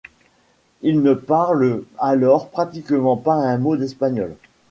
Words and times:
Ils 0.81 0.99
ne 1.03 1.13
parlent 1.13 1.83
alors 1.99 2.49
pratiquement 2.49 3.17
pas 3.17 3.35
un 3.35 3.59
mot 3.59 3.77
d'espagnol. 3.77 4.35